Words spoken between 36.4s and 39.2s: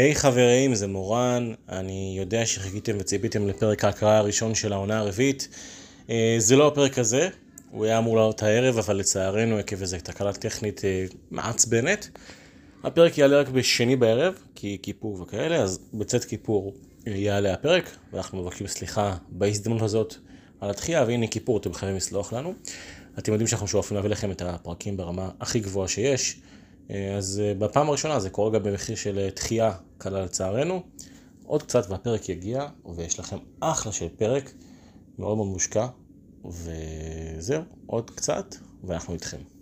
וזהו, עוד קצת, ואנחנו